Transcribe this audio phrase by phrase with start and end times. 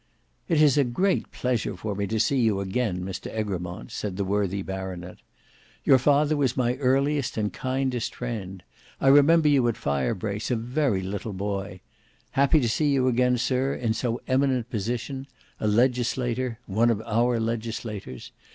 [0.49, 4.25] "It is a great pleasure for me to see you again, Mr Egremont;" said the
[4.25, 5.17] worthy baronet.
[5.83, 8.63] "Your father was my earliest and kindest friend.
[8.99, 11.81] I remember you at Firebrace, a very little boy.
[12.31, 15.27] Happy to see you again, Sir, in so eminent a position;
[15.59, 18.31] a legislator—one of our legislators.